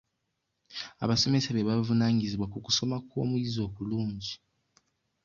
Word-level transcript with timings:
Abasomesa 1.03 1.49
be 1.55 1.67
bavunaanyizibwa 1.67 2.47
ku 2.53 2.57
kusoma 2.65 2.95
kw'omuyizi 3.07 3.59
okulungi. 3.67 4.33